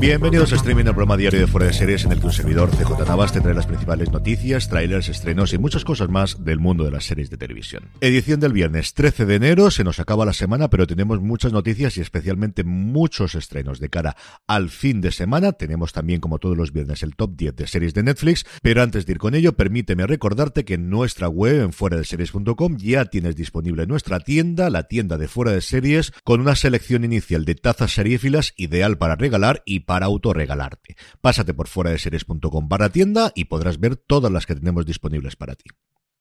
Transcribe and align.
Bienvenidos 0.00 0.52
a 0.52 0.56
Streaming, 0.56 0.84
el 0.84 0.94
programa 0.94 1.16
diario 1.16 1.40
de 1.40 1.46
Fuera 1.48 1.66
de 1.66 1.72
Series 1.72 2.04
en 2.04 2.12
el 2.12 2.20
que 2.20 2.26
un 2.26 2.32
servidor 2.32 2.70
CJ 2.70 3.04
Navas 3.06 3.32
te 3.32 3.40
trae 3.40 3.52
las 3.52 3.66
principales 3.66 4.12
noticias, 4.12 4.68
trailers, 4.68 5.08
estrenos 5.08 5.52
y 5.52 5.58
muchas 5.58 5.84
cosas 5.84 6.08
más 6.08 6.44
del 6.44 6.60
mundo 6.60 6.84
de 6.84 6.92
las 6.92 7.04
series 7.04 7.28
de 7.30 7.36
televisión. 7.36 7.90
Edición 8.00 8.38
del 8.38 8.52
viernes 8.52 8.94
13 8.94 9.26
de 9.26 9.34
enero, 9.34 9.72
se 9.72 9.82
nos 9.82 9.98
acaba 9.98 10.24
la 10.24 10.32
semana, 10.32 10.70
pero 10.70 10.86
tenemos 10.86 11.20
muchas 11.20 11.52
noticias 11.52 11.96
y 11.96 12.00
especialmente 12.00 12.62
muchos 12.62 13.34
estrenos 13.34 13.80
de 13.80 13.90
cara 13.90 14.16
al 14.46 14.70
fin 14.70 15.00
de 15.00 15.10
semana. 15.10 15.52
Tenemos 15.52 15.92
también, 15.92 16.20
como 16.20 16.38
todos 16.38 16.56
los 16.56 16.72
viernes, 16.72 17.02
el 17.02 17.16
top 17.16 17.36
10 17.36 17.56
de 17.56 17.66
series 17.66 17.94
de 17.94 18.04
Netflix, 18.04 18.46
pero 18.62 18.82
antes 18.82 19.04
de 19.04 19.12
ir 19.12 19.18
con 19.18 19.34
ello, 19.34 19.54
permíteme 19.54 20.06
recordarte 20.06 20.64
que 20.64 20.74
en 20.74 20.90
nuestra 20.90 21.28
web, 21.28 21.62
en 21.62 21.72
fuera 21.72 21.96
de 21.96 22.04
series.com, 22.04 22.76
ya 22.76 23.06
tienes 23.06 23.34
disponible 23.34 23.86
nuestra 23.86 24.20
tienda, 24.20 24.70
la 24.70 24.84
tienda 24.84 25.18
de 25.18 25.26
Fuera 25.26 25.52
de 25.52 25.60
Series, 25.60 26.12
con 26.22 26.40
una 26.40 26.54
selección 26.54 27.04
inicial 27.04 27.44
de 27.44 27.56
tazas 27.56 27.92
seriéfilas 27.92 28.54
ideal 28.56 28.96
para 28.96 29.07
regalar 29.16 29.62
y 29.64 29.80
para 29.80 30.06
autorregalarte. 30.06 30.96
Pásate 31.20 31.54
por 31.54 31.68
fuera 31.68 31.90
de 31.90 31.98
series.com 31.98 32.68
barra 32.68 32.90
tienda 32.90 33.32
y 33.34 33.46
podrás 33.46 33.78
ver 33.78 33.96
todas 33.96 34.32
las 34.32 34.46
que 34.46 34.54
tenemos 34.54 34.86
disponibles 34.86 35.36
para 35.36 35.54
ti. 35.54 35.70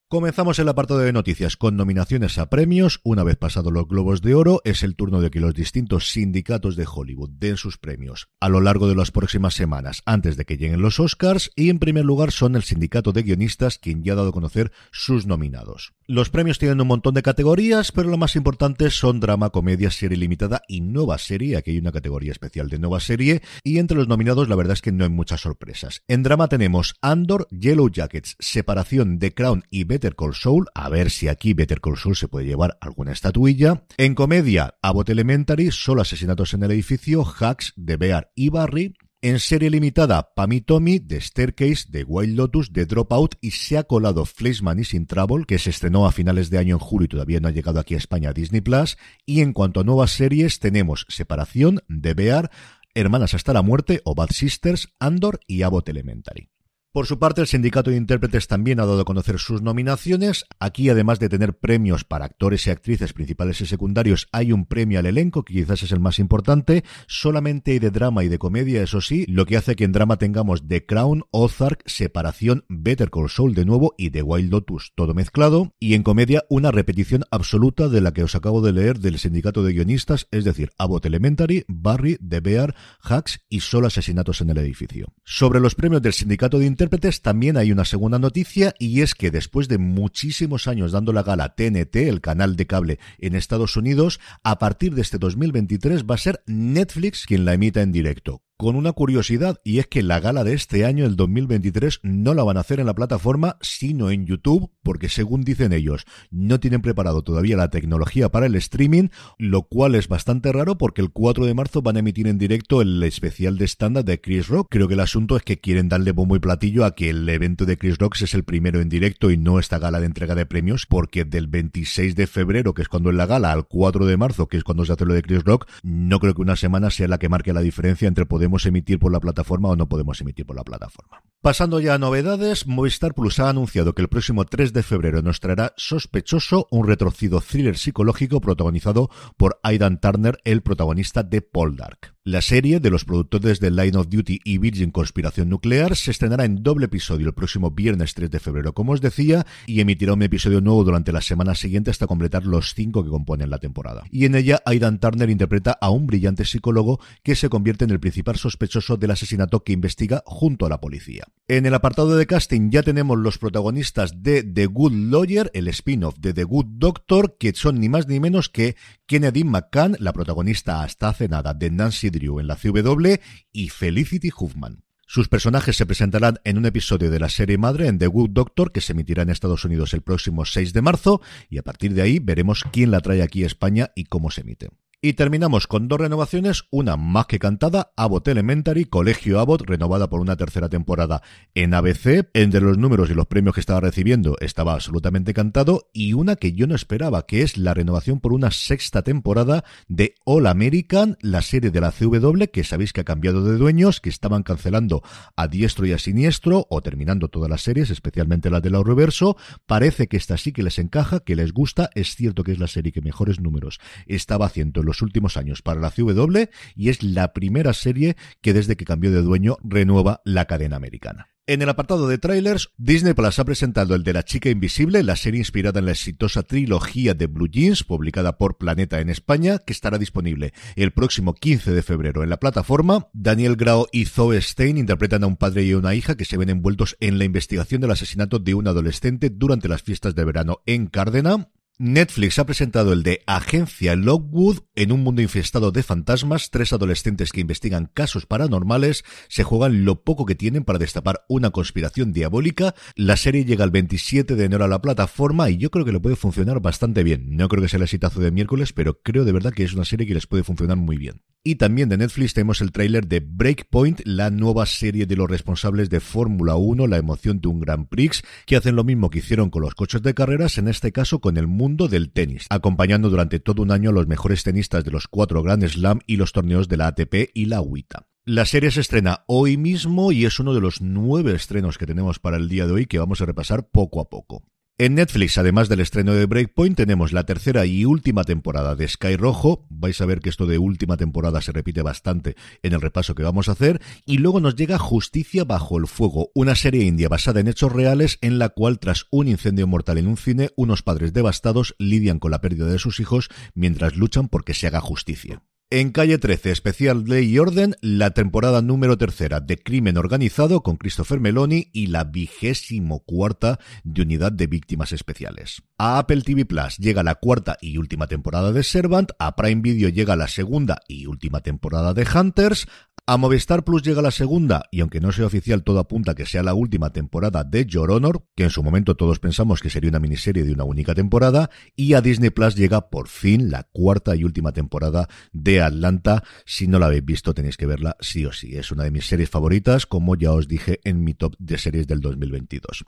Comenzamos 0.09 0.57
el 0.59 0.69
apartado 0.69 1.01
de 1.01 1.11
noticias 1.11 1.57
con 1.57 1.75
nominaciones 1.75 2.37
a 2.37 2.49
premios. 2.49 3.01
Una 3.03 3.25
vez 3.25 3.35
pasados 3.35 3.73
los 3.73 3.89
Globos 3.89 4.21
de 4.21 4.35
Oro, 4.35 4.61
es 4.63 4.81
el 4.83 4.95
turno 4.95 5.19
de 5.19 5.29
que 5.29 5.41
los 5.41 5.53
distintos 5.53 6.11
sindicatos 6.11 6.77
de 6.77 6.87
Hollywood 6.89 7.31
den 7.31 7.57
sus 7.57 7.77
premios 7.77 8.29
a 8.39 8.47
lo 8.47 8.61
largo 8.61 8.87
de 8.87 8.95
las 8.95 9.11
próximas 9.11 9.53
semanas, 9.53 10.03
antes 10.05 10.37
de 10.37 10.45
que 10.45 10.55
lleguen 10.55 10.81
los 10.81 11.01
Oscars, 11.01 11.51
y 11.57 11.69
en 11.69 11.79
primer 11.79 12.05
lugar 12.05 12.31
son 12.31 12.55
el 12.55 12.63
sindicato 12.63 13.11
de 13.11 13.23
guionistas 13.23 13.79
quien 13.79 14.01
ya 14.01 14.13
ha 14.13 14.15
dado 14.15 14.29
a 14.29 14.31
conocer 14.31 14.71
sus 14.93 15.25
nominados. 15.25 15.91
Los 16.05 16.29
premios 16.29 16.57
tienen 16.57 16.79
un 16.79 16.87
montón 16.87 17.13
de 17.13 17.21
categorías, 17.21 17.91
pero 17.91 18.07
lo 18.07 18.17
más 18.17 18.37
importante 18.37 18.89
son 18.91 19.19
drama, 19.19 19.49
comedia, 19.49 19.91
serie 19.91 20.17
limitada 20.17 20.61
y 20.69 20.79
nueva 20.79 21.17
serie. 21.17 21.57
Aquí 21.57 21.71
hay 21.71 21.79
una 21.79 21.91
categoría 21.91 22.31
especial 22.31 22.69
de 22.69 22.79
nueva 22.79 23.01
serie, 23.01 23.41
y 23.61 23.77
entre 23.77 23.97
los 23.97 24.07
nominados 24.07 24.47
la 24.47 24.55
verdad 24.55 24.75
es 24.75 24.81
que 24.81 24.93
no 24.93 25.03
hay 25.03 25.09
muchas 25.09 25.41
sorpresas. 25.41 26.03
En 26.07 26.23
drama 26.23 26.47
tenemos 26.47 26.95
Andor, 27.01 27.45
Yellow 27.49 27.89
Jackets, 27.89 28.37
Separación, 28.39 29.19
The 29.19 29.33
Crown 29.33 29.65
y 29.69 29.83
Better 29.97 30.15
Call 30.15 30.35
Saul, 30.35 30.67
a 30.75 30.89
ver 30.89 31.09
si 31.09 31.27
aquí 31.27 31.55
Better 31.55 31.81
Call 31.81 31.97
Saul 31.97 32.15
se 32.15 32.27
puede 32.27 32.45
llevar 32.45 32.77
alguna 32.81 33.11
estatuilla. 33.11 33.83
En 33.97 34.13
comedia, 34.13 34.75
Abbott 34.83 35.09
Elementary, 35.09 35.71
Solo 35.71 36.03
asesinatos 36.03 36.53
en 36.53 36.61
el 36.61 36.71
edificio, 36.71 37.25
Hacks, 37.25 37.73
de 37.75 37.97
Bear 37.97 38.31
y 38.35 38.49
Barry. 38.49 38.93
En 39.19 39.39
serie 39.39 39.71
limitada, 39.71 40.35
Pammy 40.35 40.61
Tommy, 40.61 40.99
The 40.99 41.19
Staircase, 41.19 41.87
The 41.91 42.03
Wild 42.03 42.37
Lotus, 42.37 42.71
The 42.71 42.85
Dropout 42.85 43.33
y 43.41 43.49
se 43.49 43.79
ha 43.79 43.83
colado 43.83 44.25
Fleischman 44.25 44.77
is 44.77 44.93
in 44.93 45.07
Trouble, 45.07 45.45
que 45.47 45.57
se 45.57 45.71
estrenó 45.71 46.05
a 46.05 46.11
finales 46.11 46.51
de 46.51 46.59
año 46.59 46.75
en 46.75 46.79
julio 46.79 47.05
y 47.05 47.09
todavía 47.09 47.39
no 47.39 47.47
ha 47.47 47.51
llegado 47.51 47.79
aquí 47.79 47.95
a 47.95 47.97
España 47.97 48.29
a 48.29 48.33
Disney 48.33 48.61
Plus. 48.61 48.97
Y 49.25 49.41
en 49.41 49.53
cuanto 49.53 49.79
a 49.79 49.83
nuevas 49.83 50.11
series, 50.11 50.59
tenemos 50.59 51.07
Separación, 51.09 51.81
The 51.87 52.13
Bear, 52.13 52.51
Hermanas 52.93 53.33
hasta 53.33 53.53
la 53.53 53.63
muerte 53.63 54.01
o 54.05 54.13
Bad 54.13 54.29
Sisters, 54.29 54.89
Andor 54.99 55.39
y 55.47 55.63
Abbott 55.63 55.89
Elementary. 55.89 56.49
Por 56.91 57.05
su 57.05 57.19
parte, 57.19 57.41
el 57.41 57.47
sindicato 57.47 57.91
de 57.91 57.97
intérpretes 57.97 58.47
también 58.47 58.79
ha 58.79 58.85
dado 58.85 59.01
a 59.01 59.05
conocer 59.05 59.37
sus 59.39 59.61
nominaciones. 59.61 60.45
Aquí, 60.59 60.89
además 60.89 61.19
de 61.19 61.29
tener 61.29 61.57
premios 61.57 62.03
para 62.03 62.25
actores 62.25 62.65
y 62.65 62.71
actrices 62.71 63.13
principales 63.13 63.61
y 63.61 63.65
secundarios, 63.65 64.27
hay 64.31 64.51
un 64.51 64.65
premio 64.65 64.99
al 64.99 65.05
elenco, 65.05 65.43
que 65.43 65.53
quizás 65.53 65.83
es 65.83 65.91
el 65.91 65.99
más 65.99 66.17
importante. 66.17 66.83
Solamente 67.07 67.71
hay 67.71 67.79
de 67.79 67.91
drama 67.91 68.23
y 68.23 68.29
de 68.29 68.39
comedia, 68.39 68.81
eso 68.81 69.01
sí, 69.01 69.25
lo 69.27 69.45
que 69.45 69.57
hace 69.57 69.75
que 69.75 69.83
en 69.83 69.91
drama 69.91 70.17
tengamos 70.17 70.67
The 70.67 70.85
Crown, 70.85 71.25
Ozark, 71.31 71.83
Separación, 71.85 72.65
Better 72.69 73.11
Call 73.11 73.29
Saul 73.29 73.53
de 73.53 73.65
nuevo 73.65 73.93
y 73.97 74.09
The 74.09 74.23
Wild 74.23 74.51
Lotus, 74.51 74.93
todo 74.95 75.13
mezclado. 75.13 75.73
Y 75.79 75.93
en 75.93 76.03
comedia, 76.03 76.45
una 76.49 76.71
repetición 76.71 77.25
absoluta 77.31 77.89
de 77.89 78.01
la 78.01 78.13
que 78.13 78.23
os 78.23 78.33
acabo 78.33 78.61
de 78.61 78.73
leer 78.73 78.99
del 78.99 79.19
sindicato 79.19 79.63
de 79.63 79.73
guionistas, 79.73 80.27
es 80.31 80.45
decir, 80.45 80.71
Abbott 80.77 81.05
Elementary, 81.05 81.65
Barry, 81.67 82.17
The 82.17 82.39
Bear, 82.39 82.75
Hacks 83.01 83.41
y 83.49 83.59
Solo 83.59 83.87
Asesinatos 83.87 84.41
en 84.41 84.49
el 84.49 84.57
Edificio. 84.57 85.13
Sobre 85.23 85.59
los 85.59 85.75
premios 85.75 86.01
del 86.01 86.13
sindicato 86.13 86.57
de 86.57 86.65
intérpretes, 86.77 87.23
también 87.23 87.57
hay 87.57 87.71
una 87.71 87.85
segunda 87.85 88.19
noticia 88.19 88.75
y 88.77 89.01
es 89.01 89.15
que 89.15 89.31
después 89.31 89.67
de 89.67 89.79
muchísimos 89.79 90.67
años 90.67 90.91
dando 90.91 91.11
la 91.11 91.23
gala 91.23 91.55
TNT, 91.55 91.95
el 91.95 92.21
canal 92.21 92.55
de 92.55 92.67
cable 92.67 92.99
en 93.17 93.33
Estados 93.33 93.77
Unidos, 93.77 94.19
a 94.43 94.59
partir 94.59 94.93
de 94.93 95.01
este 95.01 95.17
2023 95.17 96.03
va 96.03 96.13
a 96.13 96.19
ser 96.19 96.43
Netflix 96.45 97.25
quien 97.25 97.45
la 97.45 97.55
emita 97.55 97.81
en 97.81 97.91
directo 97.91 98.43
con 98.57 98.75
una 98.75 98.91
curiosidad 98.91 99.61
y 99.63 99.77
es 99.77 99.85
que 99.85 100.01
la 100.01 100.19
gala 100.19 100.43
de 100.43 100.53
este 100.53 100.83
año, 100.83 101.05
el 101.05 101.15
2023, 101.15 101.99
no 102.01 102.33
la 102.33 102.43
van 102.43 102.57
a 102.57 102.61
hacer 102.61 102.79
en 102.79 102.87
la 102.87 102.95
plataforma, 102.95 103.57
sino 103.61 104.09
en 104.09 104.25
YouTube, 104.25 104.71
porque 104.81 105.09
según 105.09 105.43
dicen 105.43 105.73
ellos, 105.73 106.05
no 106.31 106.59
tienen 106.59 106.81
preparado 106.81 107.21
todavía 107.21 107.55
la 107.55 107.69
tecnología 107.69 108.29
para 108.29 108.47
el 108.47 108.55
streaming, 108.55 109.09
lo 109.37 109.63
cual 109.63 109.93
es 109.93 110.07
bastante 110.07 110.51
raro 110.51 110.77
porque 110.77 111.01
el 111.01 111.11
4 111.11 111.45
de 111.45 111.53
marzo 111.53 111.83
van 111.83 111.97
a 111.97 111.99
emitir 111.99 112.27
en 112.27 112.39
directo 112.39 112.81
el 112.81 113.01
especial 113.03 113.59
de 113.59 113.65
estándar 113.65 114.03
de 114.03 114.19
Chris 114.19 114.47
Rock. 114.47 114.69
Creo 114.71 114.87
que 114.87 114.95
el 114.95 115.01
asunto 115.01 115.37
es 115.37 115.43
que 115.43 115.59
quieren 115.59 115.87
darle 115.87 116.11
bombo 116.11 116.35
y 116.35 116.39
platillo 116.39 116.83
a 116.83 116.95
que 116.95 117.11
el 117.11 117.29
evento 117.29 117.65
de 117.65 117.77
Chris 117.77 117.99
Rock 117.99 118.19
es 118.21 118.33
el 118.33 118.43
primero 118.43 118.81
en 118.81 118.89
directo 118.89 119.29
y 119.29 119.37
no 119.37 119.59
esta 119.59 119.77
gala 119.77 119.99
de 119.99 120.07
entrega 120.07 120.33
de 120.33 120.47
premios, 120.47 120.87
porque 120.87 121.25
del 121.25 121.45
26 121.45 122.15
de 122.15 122.25
febrero, 122.25 122.73
que 122.73 122.81
es 122.81 122.89
cuando 122.89 123.11
es 123.11 123.15
la 123.15 123.27
gala, 123.27 123.51
al 123.51 123.67
4 123.67 124.07
de 124.07 124.17
marzo, 124.17 124.47
que 124.47 124.57
es 124.57 124.63
cuando 124.63 124.83
se 124.83 124.93
hace 124.93 125.05
lo 125.05 125.13
de 125.13 125.21
Chris 125.21 125.43
Rock, 125.43 125.67
no 125.83 126.19
creo 126.19 126.33
que 126.33 126.41
una 126.41 126.55
semana 126.55 126.89
sea 126.89 127.07
la 127.07 127.19
que 127.19 127.29
marque 127.29 127.53
la 127.53 127.61
diferencia 127.61 128.07
entre 128.07 128.25
poder 128.25 128.46
podemos 128.47 128.65
emitir 128.65 128.97
por 128.97 129.11
la 129.11 129.19
plataforma 129.19 129.67
o 129.67 129.75
no 129.75 129.89
podemos 129.89 130.21
emitir 130.21 130.45
por 130.45 130.55
la 130.55 130.63
plataforma. 130.63 131.21
Pasando 131.41 131.79
ya 131.79 131.93
a 131.93 131.97
novedades, 131.97 132.67
Movistar 132.67 133.13
Plus 133.13 133.39
ha 133.39 133.47
anunciado 133.47 133.93
que 133.93 134.01
el 134.01 134.09
próximo 134.09 134.43
3 134.43 134.73
de 134.73 134.83
febrero 134.83 135.21
nos 135.21 135.39
traerá 135.39 135.71
Sospechoso, 135.77 136.67
un 136.71 136.87
retrocido 136.87 137.39
thriller 137.41 137.77
psicológico 137.77 138.41
protagonizado 138.41 139.09
por 139.37 139.59
Aidan 139.63 140.01
Turner, 140.01 140.39
el 140.43 140.61
protagonista 140.61 141.23
de 141.23 141.41
Poldark. 141.41 142.17
La 142.27 142.41
serie 142.41 142.81
de 142.81 142.89
los 142.89 143.05
productores 143.05 143.61
de 143.61 143.71
Line 143.71 143.97
of 143.97 144.09
Duty 144.09 144.41
y 144.43 144.57
Virgin 144.57 144.91
Conspiración 144.91 145.47
Nuclear 145.47 145.95
se 145.95 146.11
estrenará 146.11 146.43
en 146.43 146.61
doble 146.61 146.87
episodio 146.87 147.27
el 147.27 147.33
próximo 147.33 147.71
viernes 147.71 148.15
3 148.15 148.29
de 148.29 148.39
febrero, 148.41 148.73
como 148.73 148.91
os 148.91 148.99
decía, 148.99 149.45
y 149.65 149.79
emitirá 149.79 150.11
un 150.11 150.23
episodio 150.23 150.59
nuevo 150.59 150.83
durante 150.83 151.13
la 151.13 151.21
semana 151.21 151.55
siguiente 151.55 151.89
hasta 151.89 152.05
completar 152.05 152.45
los 152.45 152.73
cinco 152.73 153.05
que 153.05 153.11
componen 153.11 153.49
la 153.49 153.59
temporada. 153.59 154.03
Y 154.11 154.25
en 154.25 154.35
ella, 154.35 154.61
Aidan 154.65 154.99
Turner 154.99 155.29
interpreta 155.29 155.77
a 155.79 155.89
un 155.89 156.05
brillante 156.05 156.43
psicólogo 156.43 156.99
que 157.23 157.35
se 157.35 157.47
convierte 157.47 157.85
en 157.85 157.91
el 157.91 158.01
principal 158.01 158.35
sospechoso 158.35 158.97
del 158.97 159.11
asesinato 159.11 159.63
que 159.63 159.71
investiga 159.71 160.21
junto 160.25 160.65
a 160.65 160.69
la 160.69 160.81
policía. 160.81 161.26
En 161.49 161.65
el 161.65 161.73
apartado 161.73 162.17
de 162.17 162.25
casting 162.25 162.71
ya 162.71 162.83
tenemos 162.83 163.17
los 163.17 163.37
protagonistas 163.37 164.21
de 164.21 164.43
The 164.43 164.65
Good 164.65 164.91
Lawyer, 164.91 165.49
el 165.53 165.69
spin-off 165.69 166.17
de 166.19 166.33
The 166.33 166.43
Good 166.43 166.65
Doctor, 166.71 167.37
que 167.37 167.53
son 167.53 167.79
ni 167.79 167.87
más 167.87 168.07
ni 168.07 168.19
menos 168.19 168.49
que 168.49 168.75
Kennedy 169.05 169.45
McCann, 169.45 169.95
la 169.99 170.11
protagonista 170.11 170.83
hasta 170.83 171.07
hace 171.07 171.29
nada 171.29 171.53
de 171.53 171.71
Nancy 171.71 172.09
Drew 172.09 172.41
en 172.41 172.47
la 172.47 172.57
CW, 172.57 173.21
y 173.53 173.69
Felicity 173.69 174.29
Huffman. 174.37 174.83
Sus 175.05 175.29
personajes 175.29 175.77
se 175.77 175.85
presentarán 175.85 176.39
en 176.43 176.57
un 176.57 176.65
episodio 176.65 177.09
de 177.09 177.19
la 177.21 177.29
serie 177.29 177.57
madre 177.57 177.87
en 177.87 177.97
The 177.97 178.07
Good 178.07 178.31
Doctor 178.31 178.73
que 178.73 178.81
se 178.81 178.91
emitirá 178.91 179.23
en 179.23 179.29
Estados 179.29 179.63
Unidos 179.63 179.93
el 179.93 180.01
próximo 180.01 180.43
6 180.43 180.73
de 180.73 180.81
marzo 180.81 181.21
y 181.49 181.59
a 181.59 181.63
partir 181.63 181.93
de 181.93 182.01
ahí 182.01 182.19
veremos 182.19 182.65
quién 182.73 182.91
la 182.91 182.99
trae 182.99 183.23
aquí 183.23 183.43
a 183.43 183.47
España 183.47 183.91
y 183.95 184.03
cómo 184.03 184.31
se 184.31 184.41
emite. 184.41 184.67
Y 184.99 185.13
terminamos 185.13 185.67
con 185.67 185.87
dos 185.87 185.99
renovaciones, 185.99 186.63
una 186.71 186.97
más 186.97 187.27
que 187.27 187.37
cantada, 187.37 187.91
Abbott 187.95 188.29
Elementary, 188.29 188.85
Colegio 188.85 189.39
Abbott, 189.39 189.61
renovada 189.61 190.09
por 190.09 190.21
una 190.21 190.37
tercera 190.37 190.69
temporada 190.69 191.21
en 191.53 191.75
ABC. 191.75 192.27
Entre 192.33 192.61
los 192.61 192.79
números 192.79 193.11
y 193.11 193.13
los 193.13 193.27
premios 193.27 193.53
que 193.53 193.59
estaba 193.59 193.79
recibiendo 193.79 194.37
estaba 194.39 194.73
absolutamente 194.73 195.35
cantado. 195.35 195.87
Y 195.93 196.13
una 196.13 196.35
que 196.35 196.53
yo 196.53 196.65
no 196.65 196.73
esperaba, 196.73 197.27
que 197.27 197.43
es 197.43 197.59
la 197.59 197.75
renovación 197.75 198.19
por 198.19 198.33
una 198.33 198.49
sexta 198.49 199.03
temporada 199.03 199.63
de 199.87 200.15
All 200.25 200.47
American, 200.47 201.15
la 201.21 201.43
serie 201.43 201.69
de 201.69 201.79
la 201.79 201.91
CW, 201.91 202.45
que 202.51 202.63
sabéis 202.63 202.91
que 202.91 203.01
ha 203.01 203.05
cambiado 203.05 203.43
de 203.43 203.55
dueños, 203.55 204.01
que 204.01 204.09
estaban 204.09 204.41
cancelando 204.41 205.03
a 205.35 205.47
diestro 205.47 205.85
y 205.85 205.93
a 205.93 205.99
siniestro, 205.99 206.65
o 206.71 206.81
terminando 206.81 207.27
todas 207.27 207.51
las 207.51 207.61
series, 207.61 207.91
especialmente 207.91 208.49
la 208.49 208.61
de 208.61 208.71
la 208.71 208.81
reverso. 208.81 209.37
Parece 209.67 210.07
que 210.07 210.17
esta 210.17 210.37
sí 210.37 210.53
que 210.53 210.63
les 210.63 210.79
encaja, 210.79 211.19
que 211.19 211.35
les 211.35 211.53
gusta. 211.53 211.91
Es 211.93 212.15
cierto 212.15 212.43
que 212.43 212.53
es 212.53 212.57
la 212.57 212.67
serie 212.67 212.91
que 212.91 213.01
mejores 213.01 213.39
números 213.39 213.79
estaba 214.07 214.47
haciendo 214.47 214.86
los 214.87 215.01
últimos 215.03 215.37
años 215.37 215.61
para 215.61 215.79
la 215.79 215.91
CW 215.91 216.49
y 216.75 216.89
es 216.89 217.03
la 217.03 217.33
primera 217.33 217.73
serie 217.73 218.15
que 218.41 218.53
desde 218.53 218.75
que 218.75 218.85
cambió 218.85 219.11
de 219.11 219.21
dueño 219.21 219.57
renueva 219.63 220.21
la 220.25 220.45
cadena 220.45 220.77
americana. 220.77 221.29
En 221.49 221.61
el 221.61 221.69
apartado 221.69 222.09
de 222.09 222.17
trailers, 222.17 222.73
Disney 222.75 223.13
Plus 223.13 223.39
ha 223.39 223.45
presentado 223.45 223.95
el 223.95 224.03
de 224.03 224.11
La 224.11 224.23
Chica 224.23 224.49
Invisible, 224.49 225.01
la 225.01 225.15
serie 225.15 225.39
inspirada 225.39 225.79
en 225.79 225.85
la 225.85 225.91
exitosa 225.91 226.43
trilogía 226.43 227.13
de 227.13 227.27
Blue 227.27 227.47
Jeans, 227.47 227.85
publicada 227.85 228.37
por 228.37 228.57
Planeta 228.57 228.99
en 228.99 229.09
España, 229.09 229.57
que 229.59 229.71
estará 229.71 229.97
disponible 229.97 230.53
el 230.75 230.91
próximo 230.91 231.33
15 231.33 231.71
de 231.71 231.83
febrero 231.83 232.21
en 232.21 232.29
la 232.29 232.41
plataforma. 232.41 233.07
Daniel 233.13 233.55
Grau 233.55 233.87
y 233.93 234.07
Zoe 234.07 234.41
Stein 234.41 234.77
interpretan 234.77 235.23
a 235.23 235.27
un 235.27 235.37
padre 235.37 235.63
y 235.63 235.73
una 235.73 235.95
hija 235.95 236.17
que 236.17 236.25
se 236.25 236.35
ven 236.35 236.49
envueltos 236.49 236.97
en 236.99 237.17
la 237.17 237.23
investigación 237.23 237.79
del 237.79 237.91
asesinato 237.91 238.39
de 238.39 238.53
un 238.53 238.67
adolescente 238.67 239.29
durante 239.29 239.69
las 239.69 239.83
fiestas 239.83 240.15
de 240.15 240.25
verano 240.25 240.59
en 240.65 240.87
Cárdena. 240.87 241.47
Netflix 241.79 242.39
ha 242.39 242.45
presentado 242.47 242.91
el 242.91 243.03
de 243.03 243.21
Agencia 243.27 243.95
Lockwood 243.95 244.61
en 244.73 244.91
un 244.91 245.03
mundo 245.03 245.21
infestado 245.21 245.71
de 245.71 245.83
fantasmas. 245.83 246.49
Tres 246.49 246.73
adolescentes 246.73 247.31
que 247.31 247.41
investigan 247.41 247.91
casos 247.93 248.25
paranormales 248.25 249.03
se 249.27 249.43
juegan 249.43 249.85
lo 249.85 250.03
poco 250.03 250.25
que 250.25 250.33
tienen 250.33 250.63
para 250.63 250.79
destapar 250.79 251.23
una 251.29 251.51
conspiración 251.51 252.13
diabólica. 252.13 252.73
La 252.95 253.15
serie 253.15 253.45
llega 253.45 253.63
el 253.63 253.69
27 253.69 254.35
de 254.35 254.43
enero 254.43 254.65
a 254.65 254.67
la 254.67 254.81
plataforma 254.81 255.51
y 255.51 255.57
yo 255.57 255.69
creo 255.69 255.85
que 255.85 255.91
le 255.91 255.99
puede 255.99 256.15
funcionar 256.15 256.61
bastante 256.61 257.03
bien. 257.03 257.35
No 257.37 257.47
creo 257.47 257.61
que 257.61 257.69
sea 257.69 257.77
el 257.77 257.83
exitazo 257.83 258.21
de 258.21 258.31
miércoles, 258.31 258.73
pero 258.73 258.99
creo 259.03 259.23
de 259.23 259.33
verdad 259.33 259.53
que 259.53 259.63
es 259.63 259.73
una 259.75 259.85
serie 259.85 260.07
que 260.07 260.15
les 260.15 260.25
puede 260.25 260.43
funcionar 260.43 260.77
muy 260.77 260.97
bien. 260.97 261.21
Y 261.47 261.55
también 261.55 261.87
de 261.87 261.95
Netflix 261.95 262.33
tenemos 262.33 262.59
el 262.59 262.73
tráiler 262.73 263.07
de 263.07 263.21
Breakpoint, 263.21 264.01
la 264.03 264.29
nueva 264.29 264.65
serie 264.65 265.05
de 265.05 265.15
los 265.15 265.29
responsables 265.29 265.89
de 265.89 266.01
Fórmula 266.01 266.57
1, 266.57 266.87
la 266.87 266.97
emoción 266.97 267.39
de 267.39 267.47
un 267.47 267.61
Grand 267.61 267.87
Prix, 267.87 268.21
que 268.45 268.57
hacen 268.57 268.75
lo 268.75 268.83
mismo 268.83 269.09
que 269.09 269.19
hicieron 269.19 269.49
con 269.49 269.61
los 269.61 269.73
coches 269.73 270.01
de 270.01 270.13
carreras, 270.13 270.57
en 270.57 270.67
este 270.67 270.91
caso 270.91 271.19
con 271.19 271.37
el 271.37 271.47
mundo 271.47 271.87
del 271.87 272.11
tenis, 272.11 272.47
acompañando 272.49 273.09
durante 273.09 273.39
todo 273.39 273.61
un 273.61 273.71
año 273.71 273.91
a 273.91 273.93
los 273.93 274.07
mejores 274.07 274.43
tenistas 274.43 274.83
de 274.83 274.91
los 274.91 275.07
cuatro 275.07 275.41
Grand 275.41 275.65
Slam 275.65 276.01
y 276.05 276.17
los 276.17 276.33
torneos 276.33 276.67
de 276.67 276.75
la 276.75 276.87
ATP 276.87 277.31
y 277.33 277.45
la 277.45 277.61
UITA. 277.61 278.07
La 278.25 278.43
serie 278.43 278.69
se 278.69 278.81
estrena 278.81 279.23
hoy 279.25 279.55
mismo 279.55 280.11
y 280.11 280.25
es 280.25 280.41
uno 280.41 280.53
de 280.53 280.59
los 280.59 280.81
nueve 280.81 281.33
estrenos 281.33 281.77
que 281.77 281.85
tenemos 281.85 282.19
para 282.19 282.35
el 282.35 282.49
día 282.49 282.67
de 282.67 282.73
hoy 282.73 282.87
que 282.87 282.99
vamos 282.99 283.21
a 283.21 283.25
repasar 283.25 283.69
poco 283.69 284.01
a 284.01 284.09
poco. 284.09 284.43
En 284.79 284.93
Netflix, 284.93 285.39
además 285.39 285.69
del 285.69 285.79
estreno 285.79 286.13
de 286.13 286.27
Breakpoint, 286.27 286.77
tenemos 286.77 287.11
la 287.11 287.25
tercera 287.25 287.65
y 287.65 287.83
última 287.83 288.23
temporada 288.23 288.75
de 288.75 288.87
Sky 288.87 289.15
Rojo. 289.15 289.65
Vais 289.71 289.99
a 290.01 290.05
ver 290.05 290.19
que 290.19 290.29
esto 290.29 290.45
de 290.45 290.59
última 290.59 290.97
temporada 290.97 291.41
se 291.41 291.51
repite 291.51 291.81
bastante 291.81 292.35
en 292.61 292.73
el 292.73 292.81
repaso 292.81 293.15
que 293.15 293.23
vamos 293.23 293.49
a 293.49 293.53
hacer. 293.53 293.81
Y 294.05 294.19
luego 294.19 294.39
nos 294.39 294.55
llega 294.55 294.77
Justicia 294.77 295.45
bajo 295.45 295.79
el 295.79 295.87
fuego, 295.87 296.29
una 296.35 296.53
serie 296.53 296.83
india 296.83 297.09
basada 297.09 297.39
en 297.39 297.47
hechos 297.47 297.71
reales 297.71 298.19
en 298.21 298.37
la 298.37 298.49
cual, 298.49 298.77
tras 298.77 299.07
un 299.09 299.27
incendio 299.27 299.65
mortal 299.65 299.97
en 299.97 300.05
un 300.05 300.15
cine, 300.15 300.51
unos 300.55 300.83
padres 300.83 301.11
devastados 301.11 301.73
lidian 301.79 302.19
con 302.19 302.29
la 302.29 302.41
pérdida 302.41 302.67
de 302.67 302.77
sus 302.77 302.99
hijos 302.99 303.29
mientras 303.55 303.95
luchan 303.95 304.27
por 304.29 304.45
que 304.45 304.53
se 304.53 304.67
haga 304.67 304.79
justicia. 304.79 305.41
En 305.69 305.91
Calle 305.91 306.17
13, 306.17 306.51
especial 306.51 307.03
Ley 307.03 307.25
y 307.25 307.39
Orden, 307.39 307.75
la 307.81 308.11
temporada 308.11 308.61
número 308.61 308.97
tercera 308.97 309.41
de 309.41 309.57
Crimen 309.57 309.97
Organizado 309.97 310.63
con 310.63 310.77
Christopher 310.77 311.19
Meloni 311.19 311.71
y 311.73 311.87
la 311.87 312.05
vigésimo 312.05 313.03
cuarta 313.03 313.59
de 313.83 314.03
Unidad 314.03 314.31
de 314.31 314.47
Víctimas 314.47 314.93
Especiales. 314.93 315.63
A 315.77 315.99
Apple 315.99 316.21
TV 316.21 316.45
Plus 316.45 316.77
llega 316.77 317.03
la 317.03 317.15
cuarta 317.15 317.57
y 317.59 317.77
última 317.77 318.07
temporada 318.07 318.53
de 318.53 318.63
Servant, 318.63 319.11
a 319.19 319.35
Prime 319.35 319.61
Video 319.61 319.89
llega 319.89 320.15
la 320.15 320.29
segunda 320.29 320.79
y 320.87 321.05
última 321.05 321.41
temporada 321.41 321.93
de 321.93 322.07
Hunters, 322.15 322.65
a 323.09 323.15
Movistar 323.15 323.63
Plus 323.63 323.83
llega 323.83 324.01
la 324.01 324.11
segunda, 324.11 324.65
y 324.69 324.81
aunque 324.81 324.99
no 324.99 325.13
sea 325.13 325.25
oficial, 325.25 325.63
todo 325.63 325.79
apunta 325.79 326.13
que 326.13 326.25
sea 326.25 326.43
la 326.43 326.53
última 326.53 326.91
temporada 326.91 327.45
de 327.45 327.65
Your 327.65 327.89
Honor, 327.91 328.27
que 328.35 328.43
en 328.43 328.49
su 328.49 328.61
momento 328.61 328.95
todos 328.95 329.19
pensamos 329.19 329.61
que 329.61 329.69
sería 329.69 329.89
una 329.89 329.99
miniserie 329.99 330.43
de 330.43 330.51
una 330.51 330.65
única 330.65 330.93
temporada, 330.93 331.49
y 331.77 331.93
a 331.93 332.01
Disney 332.01 332.31
Plus 332.31 332.55
llega 332.55 332.89
por 332.89 333.07
fin 333.07 333.49
la 333.49 333.63
cuarta 333.63 334.13
y 334.13 334.25
última 334.25 334.51
temporada 334.51 335.07
de 335.31 335.61
Atlanta. 335.61 336.21
Si 336.45 336.67
no 336.67 336.79
la 336.79 336.87
habéis 336.87 337.05
visto, 337.05 337.33
tenéis 337.33 337.55
que 337.55 337.65
verla 337.65 337.95
sí 338.01 338.25
o 338.25 338.33
sí. 338.33 338.57
Es 338.57 338.73
una 338.73 338.83
de 338.83 338.91
mis 338.91 339.07
series 339.07 339.29
favoritas, 339.29 339.85
como 339.85 340.17
ya 340.17 340.33
os 340.33 340.49
dije 340.49 340.81
en 340.83 341.05
mi 341.05 341.13
top 341.13 341.33
de 341.39 341.57
series 341.57 341.87
del 341.87 342.01
2022. 342.01 342.83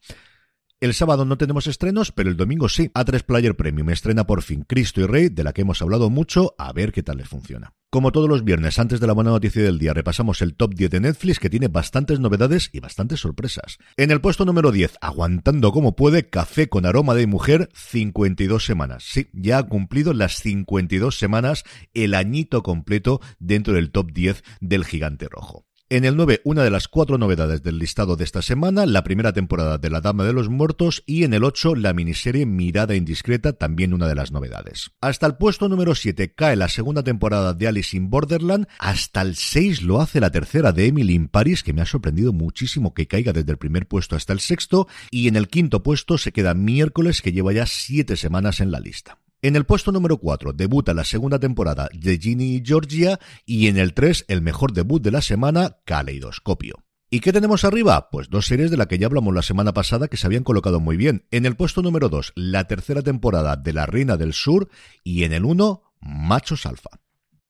El 0.81 0.93
sábado 0.93 1.23
no 1.23 1.37
tenemos 1.37 1.65
estrenos, 1.67 2.11
pero 2.11 2.29
el 2.29 2.35
domingo 2.35 2.67
sí. 2.67 2.91
A3 2.93 3.23
Player 3.23 3.55
Premium 3.55 3.89
estrena 3.89 4.27
por 4.27 4.41
fin 4.41 4.65
Cristo 4.67 4.99
y 4.99 5.05
Rey, 5.05 5.29
de 5.29 5.45
la 5.45 5.53
que 5.53 5.61
hemos 5.61 5.81
hablado 5.81 6.09
mucho, 6.09 6.55
a 6.57 6.73
ver 6.73 6.91
qué 6.91 7.03
tal 7.03 7.19
les 7.19 7.29
funciona. 7.29 7.73
Como 7.91 8.11
todos 8.11 8.29
los 8.29 8.43
viernes, 8.43 8.77
antes 8.77 8.99
de 8.99 9.07
la 9.07 9.13
buena 9.13 9.31
noticia 9.31 9.63
del 9.63 9.79
día, 9.79 9.95
repasamos 9.95 10.43
el 10.43 10.53
top 10.53 10.75
10 10.75 10.91
de 10.91 10.99
Netflix 10.99 11.39
que 11.39 11.49
tiene 11.49 11.69
bastantes 11.69 12.19
novedades 12.19 12.69
y 12.71 12.81
bastantes 12.81 13.19
sorpresas. 13.19 13.79
En 13.97 14.11
el 14.11 14.21
puesto 14.21 14.45
número 14.45 14.71
10, 14.71 14.99
aguantando 15.01 15.71
como 15.71 15.95
puede, 15.95 16.29
Café 16.29 16.69
con 16.69 16.85
aroma 16.85 17.15
de 17.15 17.25
mujer, 17.25 17.67
52 17.73 18.63
semanas. 18.63 19.05
Sí, 19.07 19.29
ya 19.33 19.57
ha 19.57 19.63
cumplido 19.63 20.13
las 20.13 20.35
52 20.35 21.17
semanas, 21.17 21.63
el 21.95 22.13
añito 22.13 22.61
completo 22.61 23.21
dentro 23.39 23.73
del 23.73 23.89
top 23.89 24.11
10 24.11 24.43
del 24.61 24.85
gigante 24.85 25.27
rojo. 25.27 25.65
En 25.91 26.05
el 26.05 26.15
9, 26.15 26.41
una 26.43 26.63
de 26.63 26.69
las 26.69 26.87
cuatro 26.87 27.17
novedades 27.17 27.63
del 27.63 27.79
listado 27.79 28.15
de 28.15 28.23
esta 28.23 28.43
semana, 28.43 28.85
la 28.85 29.03
primera 29.03 29.33
temporada 29.33 29.79
de 29.79 29.89
La 29.89 30.01
Dama 30.01 30.23
de 30.23 30.33
los 30.33 30.47
Muertos 30.47 31.01
y 31.07 31.23
en 31.23 31.33
el 31.33 31.43
8, 31.43 31.73
la 31.73 31.93
miniserie 31.93 32.45
Mirada 32.45 32.93
Indiscreta, 32.93 33.53
también 33.53 33.95
una 33.95 34.07
de 34.07 34.13
las 34.13 34.31
novedades. 34.31 34.91
Hasta 35.01 35.25
el 35.25 35.37
puesto 35.37 35.67
número 35.67 35.95
7 35.95 36.35
cae 36.35 36.55
la 36.55 36.69
segunda 36.69 37.01
temporada 37.01 37.55
de 37.55 37.67
Alice 37.67 37.97
in 37.97 38.11
Borderland, 38.11 38.67
hasta 38.77 39.23
el 39.23 39.35
6 39.35 39.81
lo 39.81 39.99
hace 39.99 40.19
la 40.19 40.29
tercera 40.29 40.73
de 40.73 40.85
Emily 40.85 41.15
in 41.15 41.27
Paris, 41.27 41.63
que 41.63 41.73
me 41.73 41.81
ha 41.81 41.87
sorprendido 41.87 42.33
muchísimo 42.33 42.93
que 42.93 43.07
caiga 43.07 43.33
desde 43.33 43.51
el 43.51 43.57
primer 43.57 43.87
puesto 43.87 44.15
hasta 44.15 44.31
el 44.31 44.41
sexto, 44.41 44.87
y 45.09 45.27
en 45.27 45.37
el 45.37 45.47
quinto 45.47 45.81
puesto 45.81 46.19
se 46.19 46.31
queda 46.31 46.53
miércoles, 46.53 47.23
que 47.23 47.31
lleva 47.31 47.51
ya 47.51 47.65
7 47.65 48.15
semanas 48.15 48.61
en 48.61 48.69
la 48.69 48.79
lista. 48.79 49.17
En 49.41 49.55
el 49.55 49.65
puesto 49.65 49.93
número 49.93 50.17
4 50.17 50.51
debuta 50.51 50.93
la 50.93 51.05
segunda 51.05 51.39
temporada 51.39 51.87
de 51.93 52.17
Ginny 52.17 52.55
y 52.55 52.63
Georgia 52.65 53.21
y 53.45 53.67
en 53.67 53.77
el 53.77 53.93
3 53.93 54.25
el 54.27 54.41
mejor 54.41 54.73
debut 54.73 55.01
de 55.01 55.11
la 55.11 55.21
semana, 55.21 55.77
Caleidoscopio. 55.85 56.83
¿Y 57.09 57.21
qué 57.21 57.31
tenemos 57.31 57.63
arriba? 57.63 58.09
Pues 58.11 58.29
dos 58.29 58.47
series 58.47 58.69
de 58.69 58.75
las 58.75 58.87
que 58.87 58.97
ya 58.97 59.07
hablamos 59.07 59.33
la 59.33 59.41
semana 59.41 59.73
pasada 59.73 60.09
que 60.09 60.17
se 60.17 60.27
habían 60.27 60.43
colocado 60.43 60.81
muy 60.81 60.97
bien. 60.97 61.25
En 61.31 61.45
el 61.45 61.55
puesto 61.55 61.81
número 61.81 62.09
2, 62.09 62.33
la 62.35 62.65
tercera 62.65 63.01
temporada 63.01 63.55
de 63.55 63.71
La 63.71 63.85
Reina 63.85 64.17
del 64.17 64.33
Sur 64.33 64.69
y 65.05 65.23
en 65.23 65.31
el 65.31 65.45
1, 65.45 65.83
Machos 66.01 66.65
Alfa. 66.65 66.99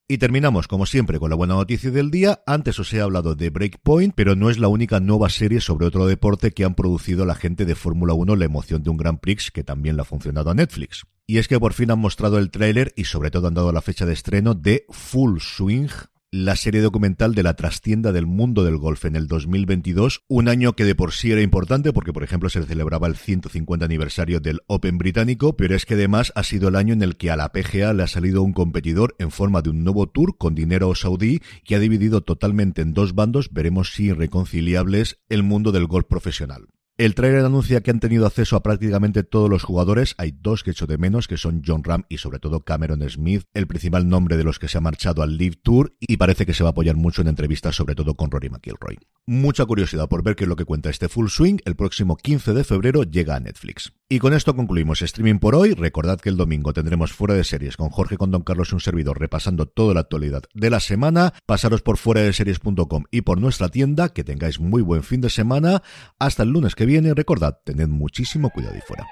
Y 0.07 0.19
terminamos, 0.19 0.67
como 0.67 0.85
siempre, 0.85 1.17
con 1.17 1.31
la 1.31 1.35
buena 1.35 1.55
noticia 1.55 1.89
del 1.89 2.11
día. 2.11 2.43
Antes 2.45 2.77
os 2.79 2.93
he 2.93 3.01
hablado 3.01 3.33
de 3.33 3.49
Breakpoint, 3.49 4.13
pero 4.15 4.35
no 4.35 4.51
es 4.51 4.59
la 4.59 4.67
única 4.67 4.99
nueva 4.99 5.29
serie 5.29 5.59
sobre 5.59 5.87
otro 5.87 6.05
deporte 6.05 6.51
que 6.51 6.65
han 6.65 6.75
producido 6.75 7.25
la 7.25 7.35
gente 7.35 7.65
de 7.65 7.73
Fórmula 7.73 8.13
1, 8.13 8.35
la 8.35 8.45
emoción 8.45 8.83
de 8.83 8.91
un 8.91 8.97
Grand 8.97 9.19
Prix, 9.19 9.49
que 9.49 9.63
también 9.63 9.95
le 9.95 10.03
ha 10.03 10.05
funcionado 10.05 10.51
a 10.51 10.53
Netflix. 10.53 11.07
Y 11.29 11.37
es 11.37 11.47
que 11.47 11.59
por 11.59 11.73
fin 11.73 11.91
han 11.91 11.99
mostrado 11.99 12.39
el 12.39 12.49
tráiler 12.49 12.91
y 12.95 13.03
sobre 13.03 13.29
todo 13.29 13.47
han 13.47 13.53
dado 13.53 13.71
la 13.71 13.83
fecha 13.83 14.07
de 14.07 14.13
estreno 14.13 14.55
de 14.55 14.87
Full 14.89 15.37
Swing, 15.39 15.89
la 16.31 16.55
serie 16.55 16.81
documental 16.81 17.35
de 17.35 17.43
la 17.43 17.53
trastienda 17.53 18.11
del 18.11 18.25
mundo 18.25 18.63
del 18.63 18.77
golf 18.77 19.05
en 19.05 19.15
el 19.15 19.27
2022, 19.27 20.23
un 20.27 20.47
año 20.47 20.73
que 20.73 20.85
de 20.85 20.95
por 20.95 21.11
sí 21.11 21.31
era 21.31 21.43
importante 21.43 21.93
porque, 21.93 22.13
por 22.13 22.23
ejemplo, 22.23 22.49
se 22.49 22.63
celebraba 22.63 23.05
el 23.05 23.15
150 23.15 23.85
aniversario 23.85 24.39
del 24.39 24.61
Open 24.65 24.97
británico, 24.97 25.55
pero 25.55 25.75
es 25.75 25.85
que 25.85 25.93
además 25.93 26.33
ha 26.33 26.41
sido 26.41 26.69
el 26.69 26.75
año 26.75 26.95
en 26.95 27.03
el 27.03 27.15
que 27.15 27.29
a 27.29 27.35
la 27.35 27.51
PGA 27.51 27.93
le 27.93 28.01
ha 28.01 28.07
salido 28.07 28.41
un 28.41 28.53
competidor 28.53 29.15
en 29.19 29.29
forma 29.29 29.61
de 29.61 29.69
un 29.69 29.83
nuevo 29.83 30.09
tour 30.09 30.35
con 30.35 30.55
dinero 30.55 30.95
saudí 30.95 31.41
que 31.63 31.75
ha 31.75 31.79
dividido 31.79 32.21
totalmente 32.21 32.81
en 32.81 32.95
dos 32.95 33.13
bandos, 33.13 33.53
veremos 33.53 33.93
si 33.93 34.05
irreconciliables, 34.05 35.19
el 35.29 35.43
mundo 35.43 35.71
del 35.71 35.85
golf 35.85 36.07
profesional. 36.07 36.69
El 36.99 37.15
trailer 37.15 37.45
anuncia 37.45 37.79
que 37.79 37.91
han 37.91 38.01
tenido 38.01 38.25
acceso 38.25 38.57
a 38.57 38.61
prácticamente 38.61 39.23
todos 39.23 39.49
los 39.49 39.63
jugadores. 39.63 40.15
Hay 40.17 40.33
dos 40.37 40.63
que 40.63 40.71
echo 40.71 40.85
de 40.85 40.97
menos, 40.97 41.29
que 41.29 41.37
son 41.37 41.61
John 41.65 41.81
Ram 41.81 42.03
y 42.09 42.17
sobre 42.17 42.39
todo 42.39 42.65
Cameron 42.65 43.09
Smith, 43.09 43.43
el 43.53 43.67
principal 43.67 44.09
nombre 44.09 44.35
de 44.35 44.43
los 44.43 44.59
que 44.59 44.67
se 44.67 44.79
ha 44.79 44.81
marchado 44.81 45.21
al 45.21 45.37
Live 45.37 45.61
Tour 45.63 45.95
y 46.01 46.17
parece 46.17 46.45
que 46.45 46.53
se 46.53 46.61
va 46.61 46.67
a 46.67 46.71
apoyar 46.71 46.97
mucho 46.97 47.21
en 47.21 47.29
entrevistas, 47.29 47.77
sobre 47.77 47.95
todo 47.95 48.15
con 48.15 48.31
Rory 48.31 48.49
McIlroy. 48.49 48.99
Mucha 49.25 49.65
curiosidad 49.65 50.09
por 50.09 50.23
ver 50.23 50.35
qué 50.35 50.43
es 50.43 50.49
lo 50.49 50.57
que 50.57 50.65
cuenta 50.65 50.89
este 50.89 51.07
Full 51.07 51.29
Swing. 51.29 51.59
El 51.63 51.77
próximo 51.77 52.17
15 52.17 52.51
de 52.53 52.65
febrero 52.65 53.03
llega 53.03 53.37
a 53.37 53.39
Netflix. 53.39 53.93
Y 54.11 54.17
con 54.17 54.33
esto 54.33 54.55
concluimos 54.55 55.03
streaming 55.03 55.37
por 55.37 55.53
hoy. 55.53 55.75
Recordad 55.75 56.19
que 56.19 56.29
el 56.29 56.37
domingo 56.37 56.73
tendremos 56.73 57.13
fuera 57.13 57.35
de 57.35 57.43
series 57.43 57.77
con 57.77 57.89
Jorge 57.91 58.17
con 58.17 58.31
Don 58.31 58.41
Carlos 58.41 58.71
y 58.71 58.73
un 58.73 58.81
servidor 58.81 59.19
repasando 59.19 59.67
toda 59.67 59.93
la 59.93 59.99
actualidad 59.99 60.41
de 60.55 60.71
la 60.71 60.79
semana. 60.79 61.35
Pasaros 61.45 61.83
por 61.83 61.97
fuera 61.97 62.21
de 62.21 62.33
series.com 62.33 63.03
y 63.11 63.21
por 63.21 63.39
nuestra 63.39 63.69
tienda. 63.69 64.09
Que 64.09 64.23
tengáis 64.23 64.59
muy 64.59 64.81
buen 64.81 65.03
fin 65.03 65.21
de 65.21 65.29
semana. 65.29 65.83
Hasta 66.17 66.41
el 66.41 66.49
lunes 66.49 66.73
que 66.73 66.87
viene, 66.87 67.13
recordad, 67.13 67.59
tened 67.63 67.87
muchísimo 67.87 68.49
cuidado 68.49 68.75
y 68.75 68.81
fuera. 68.81 69.05